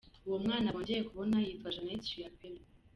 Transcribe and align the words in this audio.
Uwo 0.27 0.37
mwana 0.43 0.73
bongeye 0.73 1.01
kubona 1.09 1.35
yitwa 1.45 1.73
Jeannette 1.75 2.07
Chiapello. 2.09 2.63